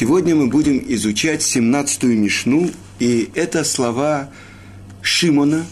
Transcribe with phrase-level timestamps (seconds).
[0.00, 4.30] Сегодня мы будем изучать 17-ю Мишну, и это слова
[5.02, 5.66] Шимона,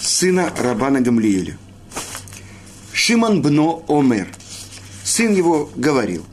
[0.00, 1.58] сына Рабана Гамлиеля.
[2.94, 4.28] Шимон бно Омер,
[5.04, 6.24] сын его говорил,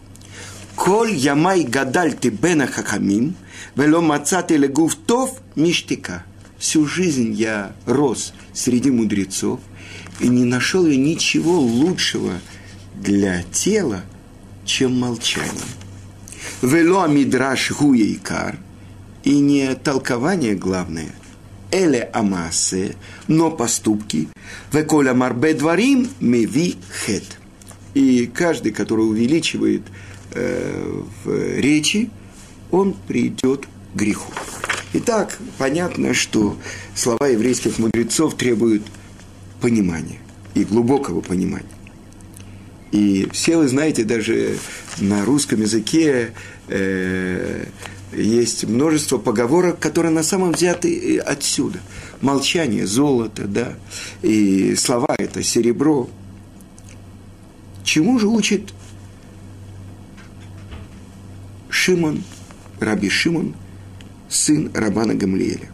[0.78, 3.35] «Коль ямай гадаль ты бена хахамим,
[3.75, 6.23] вело мацаты легув тов ништика».
[6.57, 9.60] Всю жизнь я рос среди мудрецов,
[10.21, 12.39] и не нашел я ничего лучшего
[12.96, 14.01] для тела,
[14.63, 15.83] чем молчание.
[16.62, 18.57] Вело мидраш гуейкар,
[19.23, 21.11] и не толкование главное,
[21.71, 22.95] эле амасе,
[23.27, 24.27] но поступки,
[24.71, 27.39] веколя марбе дворим меви хет.
[27.93, 29.84] И каждый, который увеличивает
[30.31, 32.09] э, в речи,
[32.71, 34.31] он придет к греху.
[34.93, 36.57] Итак, понятно, что
[36.95, 38.84] слова еврейских мудрецов требуют
[39.62, 40.20] понимания
[40.53, 41.65] и глубокого понимания.
[42.93, 44.59] И все вы знаете, даже
[44.99, 46.31] на русском языке
[46.67, 47.65] э,
[48.15, 51.79] есть множество поговорок, которые на самом взяты отсюда.
[52.21, 53.73] Молчание, золото, да,
[54.21, 56.07] и слова– это серебро.
[57.84, 58.76] Чему же учит
[61.70, 62.23] Шимон,
[62.79, 63.55] Раби Шимон,
[64.30, 65.68] сын Рабана Гамлиеля?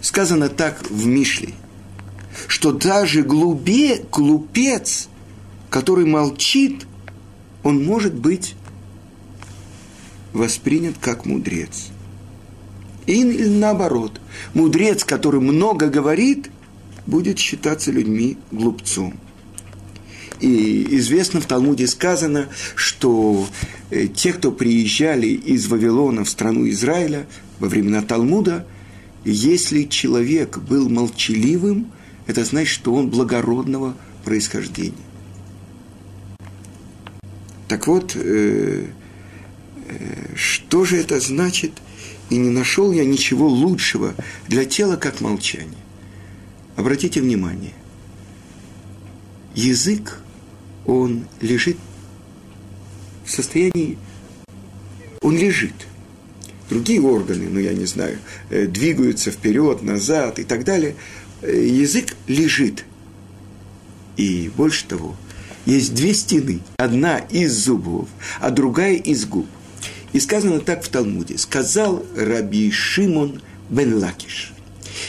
[0.00, 1.52] Сказано так в Мишле–
[2.46, 5.08] что даже глубе, глупец,
[5.72, 6.86] который молчит,
[7.62, 8.54] он может быть
[10.32, 11.88] воспринят как мудрец.
[13.06, 14.20] Или наоборот,
[14.54, 16.50] мудрец, который много говорит,
[17.06, 19.14] будет считаться людьми глупцом.
[20.40, 23.46] И известно в Талмуде сказано, что
[23.90, 27.26] э, те, кто приезжали из Вавилона в страну Израиля
[27.58, 28.66] во времена Талмуда,
[29.24, 31.92] если человек был молчаливым–
[32.26, 35.11] это значит, что он благородного происхождения.
[37.68, 38.86] Так вот, э,
[39.88, 41.72] э, что же это значит?
[42.30, 44.14] И не нашел я ничего лучшего
[44.48, 45.78] для тела, как молчание.
[46.76, 47.74] Обратите внимание,
[49.54, 50.18] язык,
[50.86, 51.76] он лежит
[53.24, 53.98] в состоянии,
[55.20, 55.74] он лежит.
[56.70, 58.18] Другие органы, ну я не знаю,
[58.48, 60.96] э, двигаются вперед, назад и так далее–
[61.42, 62.84] Э, язык лежит.
[64.16, 65.16] И больше того,
[65.66, 66.60] есть две стены.
[66.76, 68.08] Одна из зубов,
[68.40, 69.46] а другая из губ.
[70.12, 71.38] И сказано так в Талмуде.
[71.38, 73.40] Сказал Раби Шимон
[73.70, 74.52] бен Лакиш.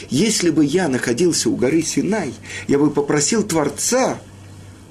[0.10, 2.34] Если бы я находился у горы Синай,
[2.68, 4.18] я бы попросил Творца,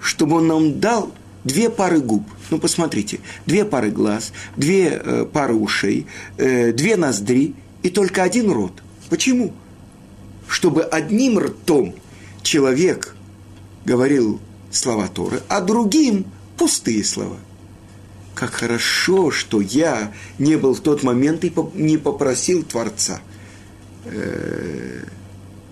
[0.01, 1.13] чтобы он нам дал
[1.45, 2.29] две пары губ.
[2.51, 6.07] Ну, посмотрите, две пары глаз, две э, пары ушей,
[6.37, 8.83] э, две ноздри и только один рот.
[9.09, 9.55] Почему?
[10.53, 11.95] чтобы одним ртом
[12.43, 13.17] человек
[13.87, 14.39] говорил
[14.73, 16.25] слова Торы, а другим
[16.57, 17.37] пустые слова.
[18.35, 23.21] Как хорошо, что я не был в тот момент и не попросил Творца.
[24.05, 25.05] Э,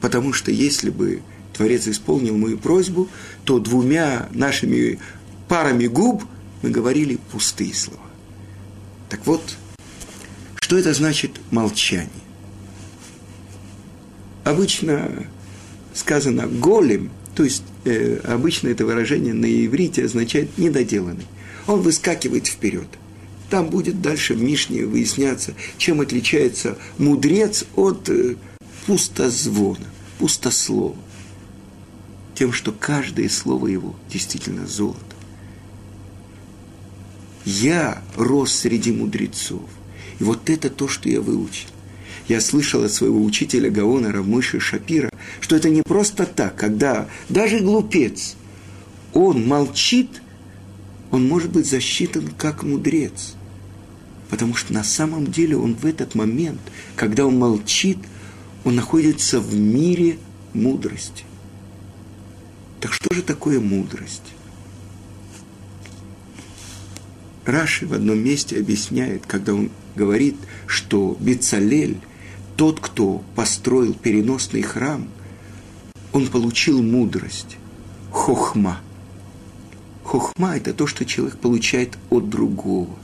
[0.00, 1.22] потому что если бы
[1.52, 3.08] Творец исполнил мою просьбу,
[3.44, 4.98] то двумя нашими
[5.48, 6.22] парами губ
[6.62, 8.04] мы говорили пустые слова.
[9.08, 9.56] Так вот,
[10.60, 12.10] что это значит молчание?
[14.44, 15.26] обычно
[15.94, 21.26] сказано голем, то есть э, обычно это выражение на иврите означает недоделанный.
[21.66, 22.88] Он выскакивает вперед.
[23.48, 28.36] Там будет дальше в Мишне выясняться, чем отличается мудрец от э,
[28.86, 29.86] пустозвона,
[30.18, 30.96] пустослова.
[32.34, 35.16] Тем, что каждое слово его действительно золото.
[37.44, 39.68] Я рос среди мудрецов.
[40.18, 41.68] И вот это то, что я выучил.
[42.28, 45.10] Я слышал от своего учителя Гаона Равмыши Шапира,
[45.40, 48.36] что это не просто так, когда даже глупец,
[49.12, 50.22] он молчит,
[51.10, 53.34] он может быть засчитан как мудрец.
[54.28, 56.60] Потому что на самом деле он в этот момент,
[56.94, 57.98] когда он молчит,
[58.64, 60.18] он находится в мире
[60.52, 61.24] мудрости.
[62.80, 64.22] Так что же такое мудрость?
[67.44, 70.36] Раши в одном месте объясняет, когда он говорит,
[70.66, 71.98] что Бицалель
[72.60, 75.08] тот, кто построил переносный храм,
[76.12, 77.56] он получил мудрость,
[78.10, 78.82] хохма.
[80.04, 82.94] Хохма– это то, что человек получает от другого.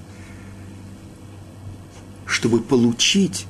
[2.27, 3.47] Чтобы получить,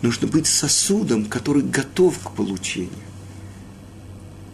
[0.00, 2.88] нужно быть сосудом, который готов к получению.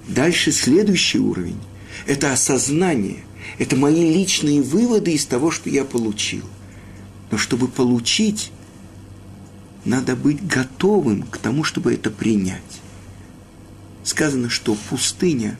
[0.08, 1.60] Дальше следующий уровень–
[2.08, 3.22] это осознание,
[3.58, 6.42] это мои личные выводы из того, что я получил.
[7.30, 8.50] Но чтобы получить,
[9.86, 12.60] надо быть готовым к тому, чтобы это принять.
[14.02, 15.58] Сказано, что пустыня,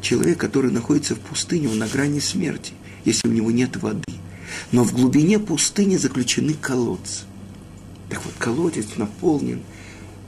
[0.00, 2.72] человек, который находится в пустыне, он на грани смерти,
[3.04, 4.12] если у него нет воды.
[4.72, 7.22] Но в глубине пустыни заключены колодцы.
[8.10, 9.62] Так вот, колодец наполнен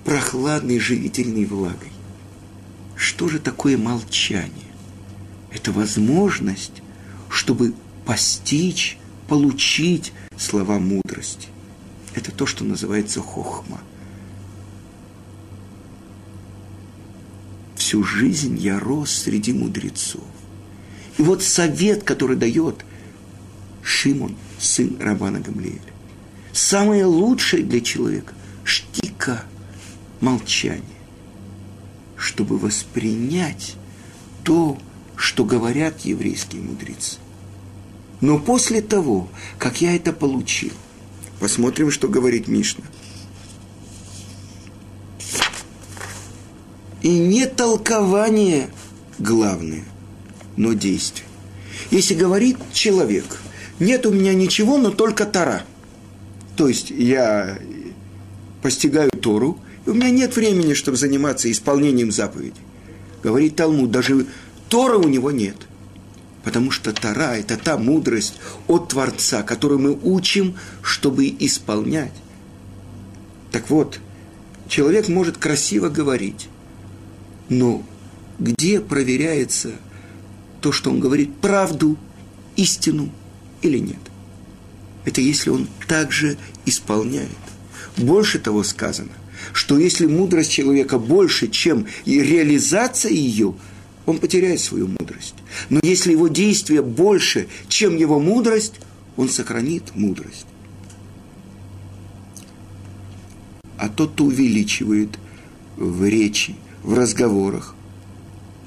[0.04, 1.92] прохладной живительной влагой.
[2.96, 4.50] Что же такое молчание?
[5.50, 6.82] Это возможность,
[7.28, 7.74] чтобы
[8.06, 8.98] постичь,
[9.28, 11.48] получить слова мудрости.
[12.14, 13.80] Это то, что называется хохма.
[17.76, 20.22] Всю жизнь я рос среди мудрецов.
[21.18, 22.84] И вот совет, который дает
[23.82, 25.80] Шимон, сын Рабана Гамлиэля.
[26.52, 28.32] Самое лучшее для человека–
[28.64, 29.44] штика,
[30.20, 30.82] молчание,
[32.16, 33.76] чтобы воспринять
[34.42, 34.78] то,
[35.16, 37.18] что говорят еврейские мудрецы.
[38.20, 39.28] Но после того,
[39.58, 40.72] как я это получил,
[41.40, 42.84] посмотрим, что говорит Мишна.
[47.02, 48.70] И не толкование
[49.18, 49.84] главное,
[50.56, 51.26] но действие.
[51.90, 53.24] Если говорит человек,
[53.78, 55.64] нет у меня ничего, но только Тара.
[56.56, 57.58] То есть я
[58.62, 62.62] постигаю Тору, и у меня нет времени, чтобы заниматься исполнением заповедей.
[63.22, 64.26] Говорит Талмуд, даже
[64.68, 65.56] Тора у него нет.
[66.44, 68.34] Потому что Тара– это та мудрость
[68.68, 72.12] от Творца, которую мы учим, чтобы исполнять.
[73.50, 73.98] Так вот,
[74.68, 76.48] человек может красиво говорить,
[77.48, 77.82] но
[78.38, 79.72] где проверяется
[80.60, 81.96] то, что он говорит, правду,
[82.56, 83.10] истину
[83.62, 84.00] или нет?
[85.06, 86.36] Это если он также
[86.66, 87.28] исполняет.
[87.96, 89.12] Больше того сказано,
[89.52, 93.54] что если мудрость человека больше, чем и реализация ее,
[94.06, 95.34] он потеряет свою мудрость.
[95.70, 98.74] Но если его действие больше, чем его мудрость,
[99.16, 100.46] он сохранит мудрость.
[103.78, 105.18] А тот, кто увеличивает
[105.76, 107.74] в речи, в разговорах,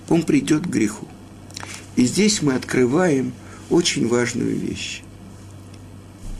[0.09, 1.07] он придет к греху.
[1.95, 3.33] И здесь мы открываем
[3.69, 5.01] очень важную вещь.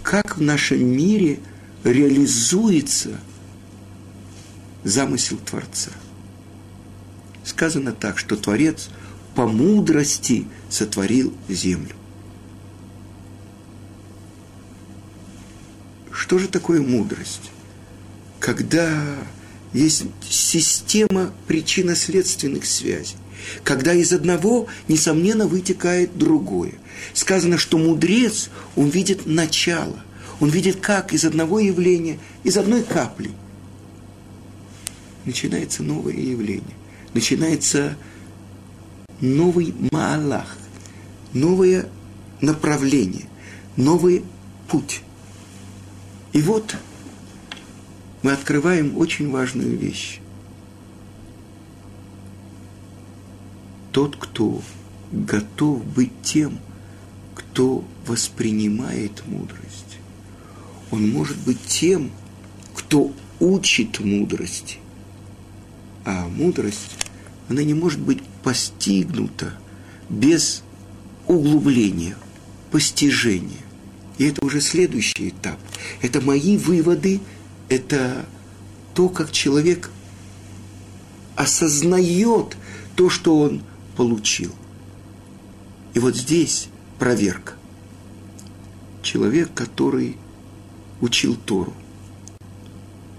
[0.04, 1.40] Как в нашем мире
[1.84, 3.20] реализуется
[4.84, 5.92] замысел Творца.
[7.48, 8.90] Сказано так, что Творец
[9.34, 11.96] по мудрости сотворил землю.
[16.12, 17.52] Что же такое мудрость?
[18.42, 19.02] Когда
[19.72, 23.16] есть система причинно-следственных связей,
[23.64, 26.74] когда из одного, несомненно, вытекает другое.
[27.14, 30.04] Сказано, что мудрец, он видит начало,
[30.42, 33.32] он видит, как из одного явления, из одной капли
[35.24, 36.76] начинается новое явление,
[37.14, 37.98] начинается
[39.22, 40.58] новый маалах,
[41.34, 41.90] новое
[42.42, 43.28] направление,
[43.76, 44.24] новый
[44.68, 45.02] путь.
[46.34, 46.76] И вот
[48.22, 50.20] мы открываем очень важную вещь.
[53.92, 54.62] Тот, кто
[55.12, 56.60] готов быть тем,
[57.34, 59.98] кто воспринимает мудрость,
[60.92, 62.12] он может быть тем,
[62.76, 64.78] кто учит мудрости.
[66.08, 66.96] А мудрость,
[67.50, 69.54] она не может быть постигнута
[70.08, 70.64] без
[71.28, 72.16] углубления,
[72.72, 73.60] постижения.
[74.18, 75.60] И это уже следующий этап.
[76.02, 77.20] Это мои выводы,
[77.68, 78.26] это
[78.94, 79.92] то, как человек
[81.36, 82.56] осознает
[82.96, 83.62] то, что он
[83.98, 84.56] получил.
[85.94, 86.70] И вот здесь
[87.00, 87.56] проверка.
[89.04, 90.16] Человек, который
[91.02, 91.74] учил Тору,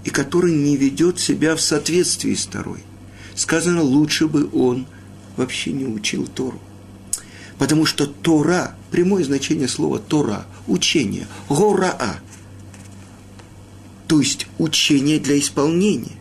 [0.04, 2.80] и который не ведет себя в соответствии с Торой.
[3.34, 4.86] Сказано, лучше бы он
[5.36, 6.60] вообще не учил Тору.
[7.58, 12.20] Потому что Тора, прямое значение слова Тора, учение, гораа,
[14.06, 16.16] то есть учение для исполнения.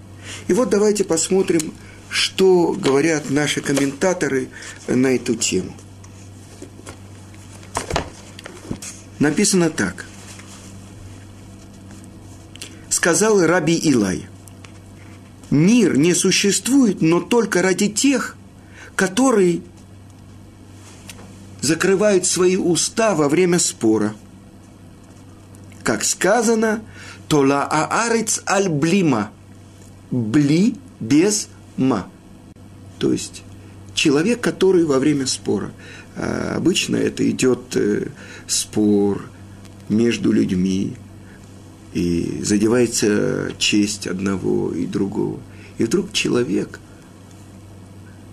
[0.48, 1.74] И вот давайте посмотрим,
[2.10, 4.50] что говорят наши комментаторы
[4.88, 5.74] на эту тему.
[9.20, 10.07] Написано так.
[13.08, 14.28] Сказал Раби Илай.
[15.50, 18.36] Мир не существует, но только ради тех,
[18.98, 19.62] которые
[21.62, 24.14] закрывают свои уста во время спора.
[25.84, 26.82] Как сказано,
[27.30, 29.32] Тола аарец аль блима.
[30.12, 31.48] Бли без
[31.78, 32.10] ма.
[33.00, 33.42] То есть
[33.94, 35.72] человек, который во время спора.
[36.18, 38.08] А обычно это идет э,
[38.48, 39.30] спор
[39.88, 40.98] между людьми,
[41.98, 45.40] и задевается честь одного и другого.
[45.80, 46.80] И вдруг человек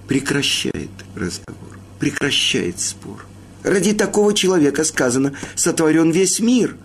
[0.06, 3.24] прекращает разговор, прекращает спор.
[3.62, 6.76] Ради такого человека сказано, сотворен весь мир.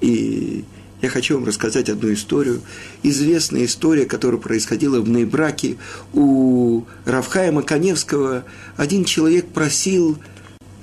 [0.00, 0.64] И
[1.02, 2.62] я хочу вам рассказать одну историю.
[3.02, 5.76] Известная история, которая происходила в Нейбраке
[6.14, 8.46] у Равхаема Коневского.
[8.78, 10.16] Один человек просил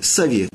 [0.00, 0.52] совет.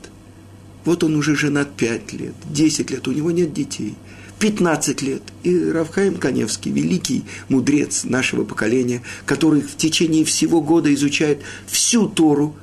[0.86, 3.96] Вот он уже женат 5 лет, 10 лет, у него нет детей.
[4.40, 5.22] 15 лет.
[5.44, 12.56] И Равхаим Каневский, великий мудрец нашего поколения, который в течение всего года изучает всю Тору,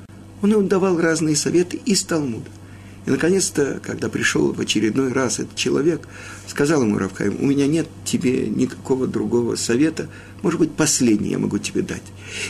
[0.42, 2.50] он ему давал разные советы из Талмуда.
[3.06, 6.06] И, наконец-то, когда пришел в очередной раз этот человек,
[6.46, 10.08] сказал ему Равхаим, у меня нет тебе никакого другого совета,
[10.42, 12.02] может быть, последний я могу тебе дать.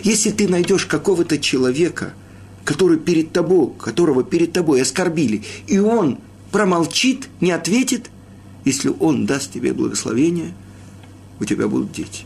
[0.03, 2.15] Если ты найдешь какого-то человека,
[2.65, 6.19] который перед тобой, которого перед тобой оскорбили, и он
[6.51, 8.11] промолчит, не ответит,
[8.65, 10.55] если он даст тебе благословение,
[11.41, 12.25] у тебя будут дети.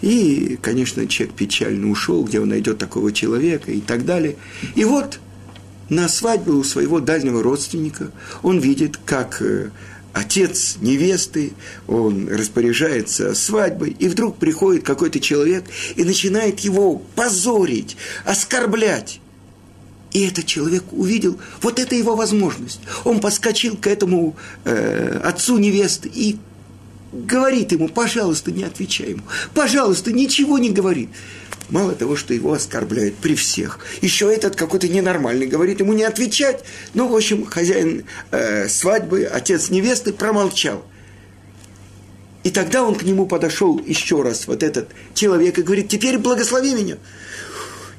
[0.00, 4.36] И, конечно, человек печально ушел, где он найдет такого человека и так далее.
[4.74, 5.20] И вот
[5.88, 8.10] на свадьбе у своего дальнего родственника
[8.42, 9.70] он видит, как э,
[10.12, 11.52] отец невесты,
[11.86, 15.64] он распоряжается свадьбой, и вдруг приходит какой-то человек
[15.96, 19.20] и начинает его позорить, оскорблять.
[20.12, 22.80] И этот человек увидел, вот это его возможность.
[23.04, 26.38] Он подскочил к этому э, отцу невесты и
[27.12, 29.22] говорит ему, пожалуйста, не отвечай ему,
[29.54, 31.10] пожалуйста, ничего не говори.
[31.68, 36.64] Мало того, что его оскорбляют при всех, еще этот какой-то ненормальный говорит ему не отвечать.
[36.94, 40.82] Ну, в общем, хозяин э, свадьбы, отец невесты промолчал.
[42.44, 46.72] И тогда он к нему подошел еще раз, вот этот человек, и говорит, теперь благослови
[46.74, 46.96] меня.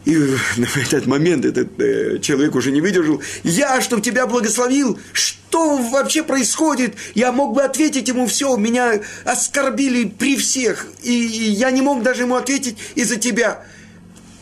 [0.06, 3.22] И в этот момент этот э, человек уже не выдержал.
[3.44, 6.96] Я, что тебя благословил, что вообще происходит?
[7.16, 12.24] Я мог бы ответить ему все, меня оскорбили при всех, и я не мог даже
[12.24, 13.66] ему ответить из-за тебя.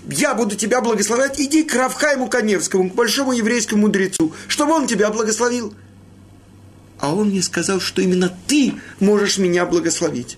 [0.10, 5.10] Я буду тебя благословлять, иди к Равхайму Каневскому, к большому еврейскому мудрецу, чтобы он тебя
[5.10, 5.74] благословил.
[7.00, 10.38] А он мне сказал, что именно ты можешь меня благословить.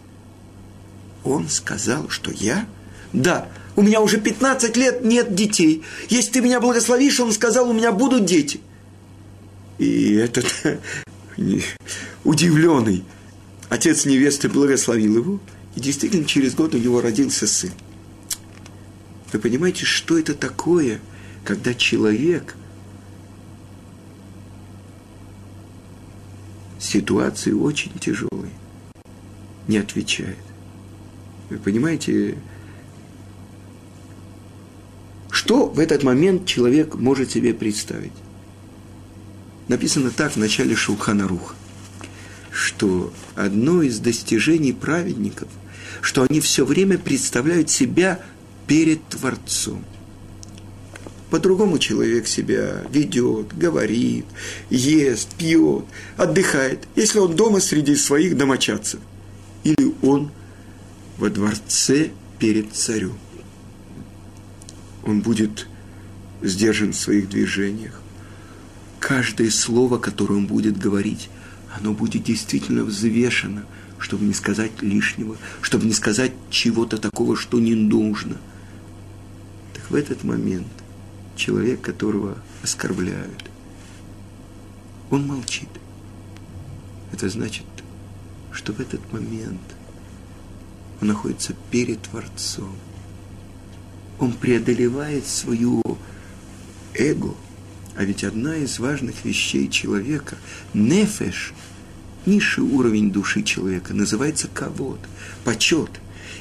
[1.23, 2.65] Он сказал, что я?
[3.13, 3.47] Да,
[3.79, 5.83] у меня уже 15 лет нет детей.
[6.09, 8.59] Если ты меня благословишь, он сказал, у меня будут дети.
[9.77, 10.53] И этот
[12.25, 13.05] удивленный
[13.69, 15.39] отец невесты благословил его,
[15.77, 17.71] и действительно через год у него родился сын.
[19.31, 20.99] Вы понимаете, что это такое,
[21.45, 22.57] когда человек
[26.79, 28.49] ситуации очень тяжелой
[29.69, 30.35] не отвечает.
[31.49, 32.37] Вы понимаете,
[35.39, 38.11] что в этот момент человек может себе представить?
[39.69, 41.55] Написано так в начале Шулхана Руха,
[42.51, 45.47] что одно из достижений праведников,
[46.01, 48.19] что они все время представляют себя
[48.67, 49.85] перед Творцом.
[51.29, 54.25] По-другому человек себя ведет, говорит,
[54.69, 55.85] ест, пьет,
[56.17, 58.99] отдыхает, если он дома среди своих домочадцев.
[59.63, 60.31] Или он
[61.17, 63.17] во дворце перед царем
[65.09, 65.67] он будет
[66.41, 67.99] сдержан в своих движениях.
[68.99, 71.29] Каждое слово, которое он будет говорить,
[71.75, 73.65] оно будет действительно взвешено,
[73.97, 78.37] чтобы не сказать лишнего, чтобы не сказать чего-то такого, что не нужно.
[79.73, 80.67] Так в этот момент
[81.35, 83.45] человек, которого оскорбляют,
[85.09, 85.69] он молчит.
[87.11, 87.65] Это значит,
[88.51, 89.61] что в этот момент
[91.01, 92.75] он находится перед Творцом–
[94.19, 95.81] он преодолевает свою
[96.93, 97.35] эго.
[97.95, 100.37] А ведь одна из важных вещей человека,
[100.73, 101.53] нефеш,
[102.25, 104.99] низший уровень души человека, называется кавод,
[105.43, 105.89] почет.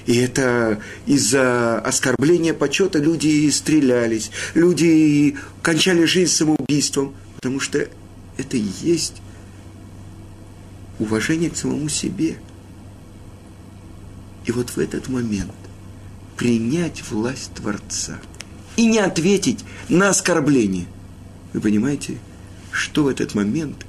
[0.07, 7.87] И это из-за оскорбления почета люди стрелялись, люди кончали жизнь самоубийством, потому что
[8.37, 9.21] это и есть
[10.99, 12.39] уважение к самому себе.
[14.47, 15.53] И вот в этот момент–
[16.39, 18.19] принять власть Творца
[18.77, 20.87] и не ответить на оскорбление.
[21.53, 22.19] Вы понимаете,
[22.71, 23.85] что в этот момент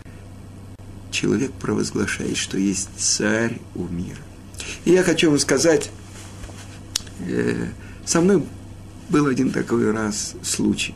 [1.12, 4.18] человек провозглашает, что есть царь у мира.
[4.84, 5.92] И я хочу вам сказать,
[7.28, 7.68] э,
[8.04, 8.44] со мной
[9.10, 10.96] был один такой раз случай.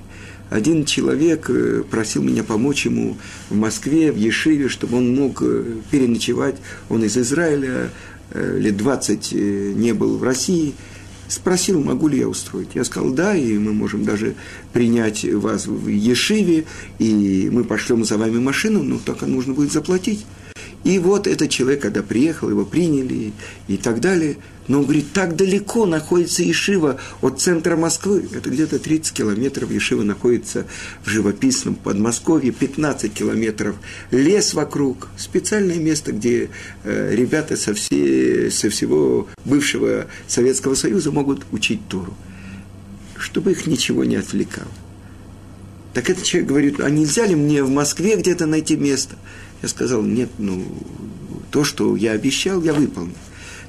[0.49, 3.15] Один человек э, просил меня помочь ему
[3.49, 6.55] в Москве, в Ешиве, чтобы он мог э, переночевать.
[6.89, 7.91] Он из Израиля,
[8.33, 9.33] лет 20
[9.75, 10.73] не был в России–
[11.33, 12.75] спросил, могу ли я устроить.
[12.75, 14.35] Я сказал, да, и мы можем даже
[14.71, 16.65] принять вас в Ешиве,
[16.99, 20.25] и мы пошлем за вами машину, но только нужно будет заплатить.
[20.83, 23.31] И вот этот человек, когда приехал, его приняли
[23.67, 24.37] и так далее.
[24.67, 28.27] Но он говорит, так далеко находится Ешива от центра Москвы.
[28.33, 29.71] Это где-то 30 километров.
[29.71, 30.65] Ешива находится
[31.03, 33.75] в живописном Подмосковье, 15 километров.
[34.11, 35.09] Лес вокруг.
[35.17, 36.49] Специальное место, где
[36.83, 42.13] э, ребята со, все, со всего бывшего Советского Союза могут учить Туру.
[43.17, 44.71] Чтобы их ничего не отвлекало.
[45.93, 49.15] Так этот человек говорит, а нельзя ли мне в Москве где-то найти место?
[49.63, 50.61] Я сказал, нет, ну,
[51.49, 53.13] то, что я обещал, я выполню.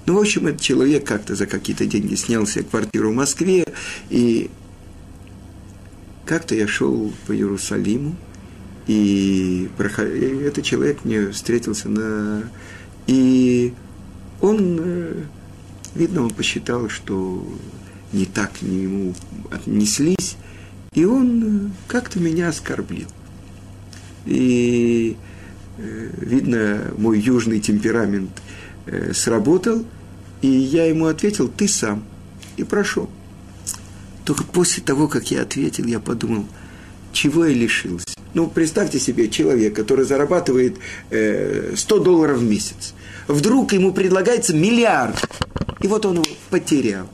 [0.06, 3.64] Ну, в общем, этот человек как-то за какие-то деньги снял себе квартиру в Москве,
[4.10, 4.50] и
[6.26, 8.16] как-то я шел по Иерусалиму,
[8.88, 12.42] и этот человек мне встретился на...
[13.06, 13.72] И
[14.40, 15.22] он, э,
[15.94, 17.46] видно, он посчитал, что
[18.12, 19.14] не так к нему
[19.52, 20.36] отнеслись,
[20.92, 23.08] и он э, как-то меня оскорбил.
[24.26, 25.16] И,
[25.78, 28.30] видно, мой южный темперамент
[29.12, 29.84] сработал,
[30.42, 32.04] и я ему ответил, ты сам,
[32.56, 33.08] и прошел.
[34.24, 36.46] Только после того, как я ответил, я подумал,
[37.12, 38.06] чего я лишился.
[38.34, 40.76] Ну, представьте себе человек, который зарабатывает
[41.10, 42.94] э, 100 долларов в месяц.
[43.28, 45.16] Вдруг ему предлагается миллиард.
[45.80, 47.08] И вот он его потерял.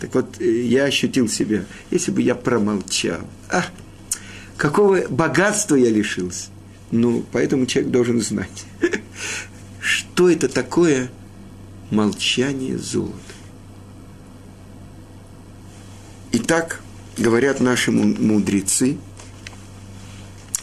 [0.00, 3.20] Так вот, э, я ощутил себя, если бы я промолчал.
[3.48, 3.64] А,
[4.56, 6.48] какого богатства я лишился.
[6.90, 8.64] Ну, поэтому человек должен знать,
[9.80, 11.10] что это такое
[11.90, 13.14] молчание золота.
[16.32, 16.80] Итак,
[17.16, 18.98] говорят наши мудрецы,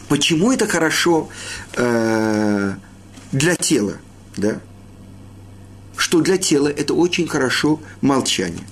[0.08, 1.28] почему это хорошо
[1.76, 2.74] э,
[3.32, 3.96] для тела,
[4.36, 4.60] да?
[5.96, 8.66] Что для тела это очень хорошо молчание.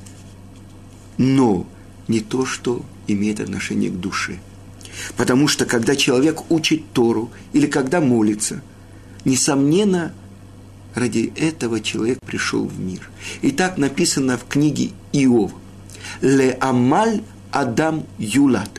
[1.19, 1.67] Но
[2.09, 4.39] не то, что имеет отношение к душе.
[5.17, 8.63] Потому что когда человек учит Тору или когда молится,
[9.25, 10.13] несомненно,
[10.95, 13.11] ради этого человек пришел в мир.
[13.43, 15.53] И так написано в книге Иова.
[16.21, 18.71] Ле Амаль Адам Юлат.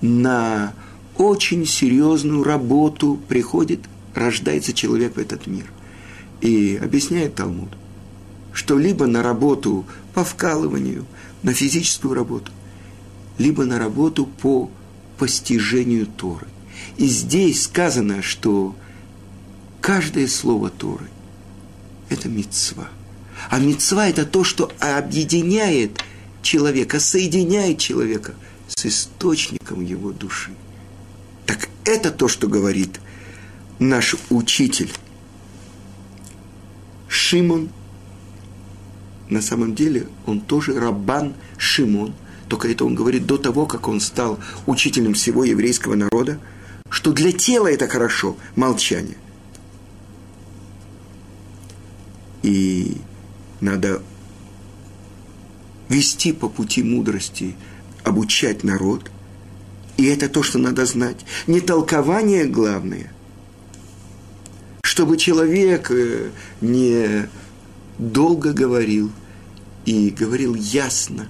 [0.00, 0.74] На
[1.16, 3.80] очень серьезную работу приходит,
[4.14, 5.66] рождается человек в этот мир.
[6.40, 7.70] И объясняет Талмуд,
[8.52, 11.04] что либо на работу по вкалыванию,
[11.42, 12.50] на физическую работу,
[13.38, 14.70] либо на работу по
[15.18, 16.46] постижению Торы.
[16.96, 18.76] И здесь сказано, что
[19.80, 21.06] каждое слово Торы–
[22.08, 22.88] это мецва.
[23.50, 26.02] А мецва– это то, что объединяет
[26.42, 28.34] человека, соединяет человека
[28.68, 30.52] с источником его души.
[31.46, 33.00] Так это то, что говорит
[33.78, 34.92] наш учитель.
[37.08, 37.68] Шимон,
[39.28, 42.14] на самом деле, он тоже Рабан Шимон,
[42.52, 46.38] только это он говорит до того, как он стал учителем всего еврейского народа,
[46.90, 49.16] что для тела это хорошо, молчание.
[52.42, 52.98] И
[53.62, 54.02] надо
[55.88, 57.56] вести по пути мудрости,
[58.04, 59.10] обучать народ.
[59.96, 61.24] И это то, что надо знать.
[61.46, 63.10] Не толкование главное.
[64.84, 67.30] Чтобы человек э, не
[67.96, 69.10] долго говорил
[69.86, 71.28] и говорил ясно,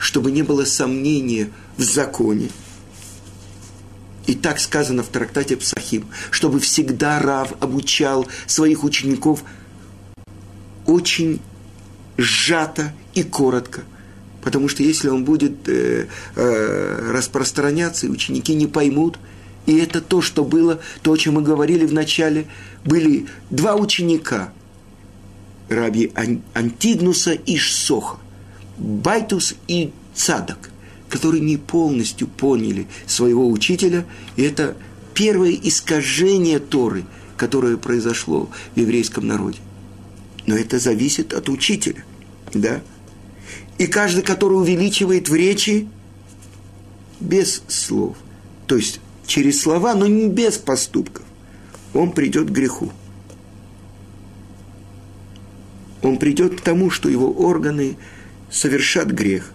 [0.00, 2.50] чтобы не было сомнения в законе.
[4.26, 9.44] И так сказано в трактате Псахим, чтобы всегда Рав обучал своих учеников
[10.86, 11.40] очень
[12.16, 13.82] сжато и коротко–
[14.42, 19.18] Потому что если он будет э, э, распространяться, и ученики не поймут,
[19.66, 22.46] и это то, что было, то, о чем мы говорили в начале,
[22.84, 24.52] были два ученика,
[25.68, 26.12] раби
[26.54, 28.16] Антигнуса איש סוכו,
[28.80, 30.70] Байтус и Цадок,
[31.08, 34.76] которые не полностью поняли своего учителя, и это
[35.14, 37.04] первое искажение Торы,
[37.36, 39.58] которое произошло в еврейском народе.
[40.46, 42.04] Но это зависит от учителя,
[42.54, 42.80] да?
[43.78, 45.88] И каждый, который увеличивает в речи
[47.20, 48.16] без слов,
[48.66, 51.24] то есть через слова, но не без поступков,
[51.92, 52.90] он придет к греху.
[56.02, 57.96] Он придет к тому, что его органы
[58.50, 59.52] совершат грех.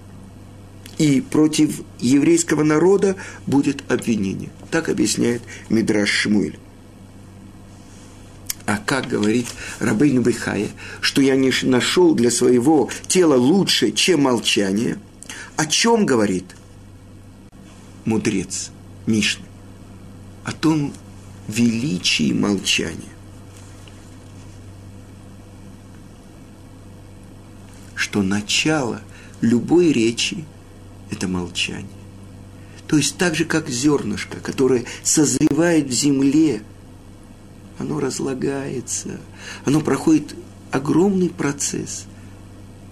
[0.97, 4.49] И против еврейского народа будет обвинение.
[4.71, 6.57] Так объясняет Мидраш Шмуэль.
[8.65, 9.47] А как говорит
[9.79, 10.69] Рабейну Бехая,
[11.01, 14.97] что я не нашел для своего тела лучше, чем молчание?
[15.55, 16.55] О чем говорит
[18.05, 18.71] мудрец
[19.05, 19.45] Мишны?
[20.43, 20.93] О том
[21.47, 23.14] величии молчания.
[27.95, 29.01] Что начало
[29.41, 30.45] любой речи–
[31.09, 31.87] это молчание.
[32.87, 36.61] То есть так же, как зернышко, которое созревает в земле–
[37.77, 39.19] оно разлагается,
[39.65, 40.35] оно проходит
[40.71, 42.05] огромный процесс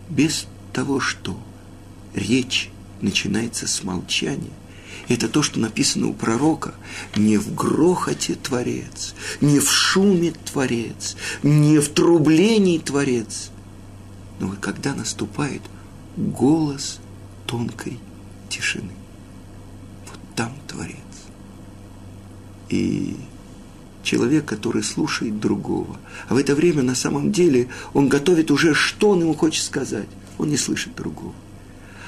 [0.09, 1.37] без того, что
[2.13, 2.69] речь
[3.01, 4.51] начинается с молчания.
[5.09, 6.75] Это то, что написано у пророка.
[7.15, 13.51] Не в грохоте Творец, не в шуме Творец, не в трублении Творец.
[14.43, 15.61] Но вот когда наступает
[16.17, 16.99] голос
[17.47, 17.97] тонкой
[18.49, 18.91] тишины,
[20.05, 20.97] вот там Творец.
[22.67, 23.15] и
[24.03, 25.97] человек, который слушает другого.
[26.27, 30.09] А в это время на самом деле он готовит уже, что он ему хочет сказать.
[30.37, 31.33] Он не слышит другого.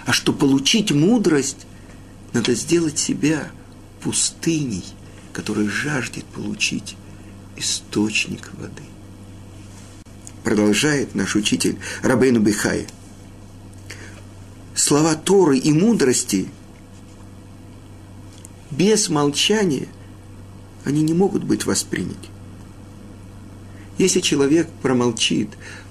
[0.05, 1.65] А чтобы получить мудрость,
[2.33, 3.49] надо сделать себя
[4.01, 4.83] пустыней,
[5.31, 6.97] которая жаждет получить
[7.55, 8.83] источник воды.
[10.45, 12.85] Продолжает наш учитель Рабейну Бихай.
[14.75, 16.47] Слова Торы и мудрости
[18.69, 19.87] без молчания
[20.83, 22.27] они не могут быть восприняты.
[23.97, 25.49] Если человек промолчит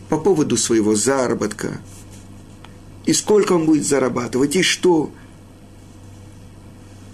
[0.09, 1.81] по поводу своего заработка,
[3.07, 5.11] и сколько он будет зарабатывать, и что,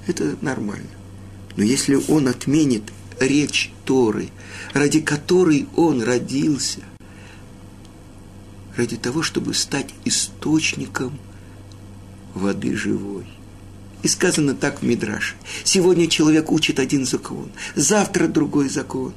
[0.07, 0.91] это нормально.
[1.57, 2.83] Но если он отменит
[3.19, 4.29] речь Торы,
[4.75, 6.83] ради которой он родился,
[8.77, 11.19] ради того, чтобы стать источником
[12.35, 13.27] воды живой–
[14.03, 15.35] и сказано так в Мидраше.
[15.65, 19.13] Сегодня человек учит один закон, завтра другой закон,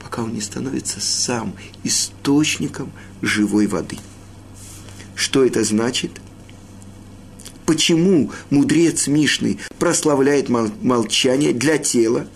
[0.00, 3.98] пока он не становится сам источником живой воды.
[5.14, 6.12] Что это значит?
[7.66, 12.26] Почему мудрец Мишный прославляет молчание для тела?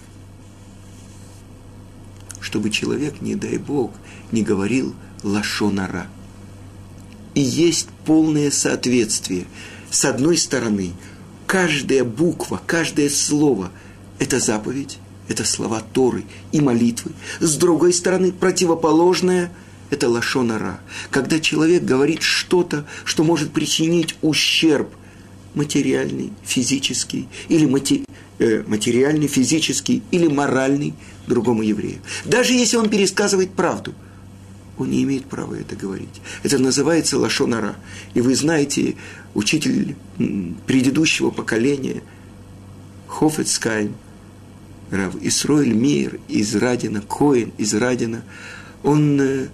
[2.40, 3.92] Чтобы человек, не дай Бог,
[4.31, 6.07] не говорил лашонара.
[7.37, 9.44] И есть полное соответствие.
[9.90, 10.92] С одной стороны–
[11.46, 13.70] каждая буква, каждое слово–
[14.18, 17.12] это заповедь, это слова Торы и молитвы.
[17.38, 19.53] С другой стороны, противоположное–
[19.90, 20.81] это лошонара.
[21.11, 24.88] Когда человек говорит что-то, что может причинить ущерб
[25.55, 28.07] материальный, физический, или мати,
[28.38, 30.94] э, материальный, физический, или моральный
[31.27, 31.99] другому еврею.
[32.25, 33.92] Даже если он пересказывает правду–
[34.78, 36.20] он не имеет права это говорить.
[36.42, 37.76] Это называется лошонара.
[38.14, 38.96] И вы знаете,
[39.34, 39.96] учитель
[40.66, 42.02] предыдущего поколения,
[43.06, 43.94] Хофецкайм,
[44.90, 48.22] Рав Исроэль Мейер из Радина, Коин из Радина,
[48.82, 49.48] он э,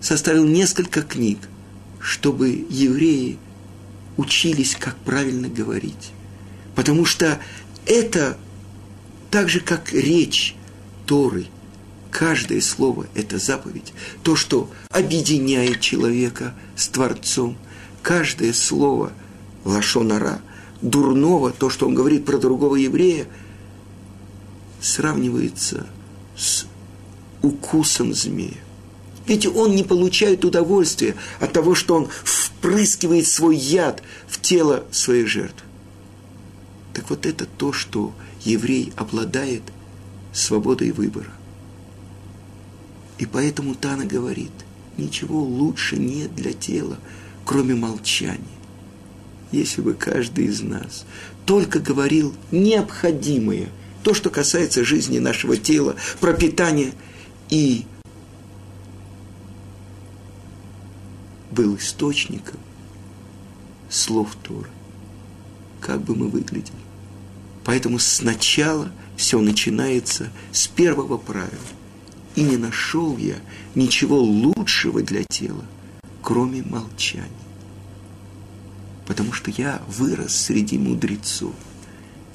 [0.00, 1.38] составил несколько книг,
[2.00, 3.38] чтобы евреи
[4.16, 6.12] учились, как правильно говорить.
[6.74, 7.38] Потому что
[7.86, 8.38] это
[9.30, 10.54] так же, как речь
[11.06, 11.46] Торы,
[12.10, 13.92] каждое слово– это заповедь,
[14.22, 17.56] то, что объединяет человека с Творцом,
[18.02, 19.12] каждое слово–
[19.64, 20.40] лашонара,
[20.82, 23.26] дурного, то, что он говорит про другого еврея,
[24.80, 25.86] сравнивается
[26.36, 26.66] с
[27.42, 28.56] укусом змея.
[29.26, 35.26] Ведь он не получает удовольствия от того, что он впрыскивает свой яд в тело своей
[35.26, 35.66] жертвы.
[36.94, 39.62] Так вот это то, что еврей обладает
[40.32, 41.30] свободой выбора.
[43.18, 44.52] И поэтому Тана говорит,
[44.96, 46.98] ничего лучше нет для тела,
[47.44, 48.58] кроме молчания
[49.52, 51.04] если бы каждый из нас
[51.46, 53.68] только говорил необходимое,
[54.02, 56.92] то, что касается жизни нашего тела, пропитания
[57.50, 57.84] и
[61.50, 62.60] был источником
[63.88, 64.68] слов Торы,
[65.80, 66.76] как бы мы выглядели.
[67.64, 71.58] Поэтому сначала все начинается с первого правила.
[72.38, 73.36] И не нашел я
[73.74, 75.64] ничего лучшего для тела,
[76.22, 77.28] кроме молчания
[79.08, 81.54] потому что я вырос среди мудрецов.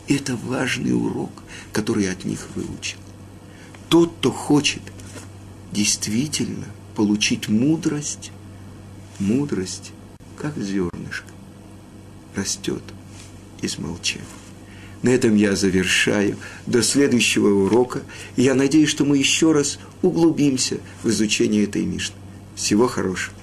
[0.07, 1.31] Это важный урок,
[1.71, 2.97] который я от них выучил.
[3.89, 4.81] Тот, кто хочет
[5.71, 8.31] действительно получить мудрость,
[9.19, 9.91] мудрость,
[10.35, 11.29] как зернышко,
[12.35, 12.83] растет
[13.61, 14.25] из молчания.
[15.03, 16.37] На этом я завершаю.
[16.65, 18.01] До следующего урока.
[18.35, 22.15] Я надеюсь, что мы еще раз углубимся в изучение этой Мишны.
[22.55, 23.35] Всего хорошего.